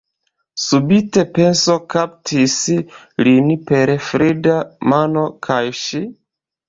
Subite 0.61 1.25
penso 1.35 1.75
kaptis 1.95 2.57
lin 3.27 3.51
per 3.69 3.95
frida 4.07 4.57
mano: 4.95 5.27
kaj 5.49 5.63
ŝi? 5.83 6.03